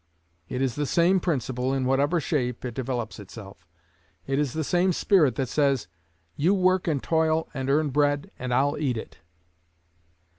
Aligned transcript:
It 0.49 0.63
is 0.63 0.73
the 0.73 0.87
same 0.87 1.19
principle, 1.19 1.75
in 1.75 1.85
whatever 1.85 2.19
shape 2.19 2.65
it 2.65 2.73
develops 2.73 3.19
itself. 3.19 3.67
It 4.25 4.39
is 4.39 4.53
the 4.53 4.63
same 4.63 4.93
spirit 4.93 5.35
that 5.35 5.47
says: 5.47 5.87
'You 6.35 6.55
work, 6.55 6.87
and 6.87 7.03
toil, 7.03 7.47
and 7.53 7.69
earn 7.69 7.91
bread, 7.91 8.31
and 8.39 8.51
I'll 8.51 8.79
eat 8.79 8.97
it.' 8.97 9.19